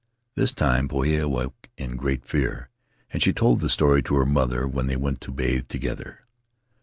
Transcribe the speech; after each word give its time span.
"This 0.33 0.51
time 0.51 0.87
Poia 0.89 1.21
awoke 1.25 1.69
in 1.77 1.95
great 1.95 2.25
fear, 2.25 2.69
and 3.13 3.21
she 3.21 3.31
told 3.31 3.59
the 3.59 3.69
story 3.69 4.01
to 4.01 4.15
her 4.15 4.25
mother 4.25 4.67
when 4.67 4.87
they 4.87 4.95
went 4.97 5.21
to 5.21 5.31
bathe 5.31 5.67
to 5.67 5.77
gether. 5.77 6.25